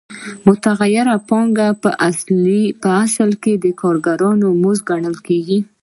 متغیره 0.45 1.15
پانګه 1.27 1.67
په 1.83 1.89
اصل 3.03 3.31
کې 3.43 3.53
د 3.57 3.65
کارګرانو 3.81 4.47
مزد 4.61 4.83
ګڼل 4.89 5.15
کېږي 5.27 5.59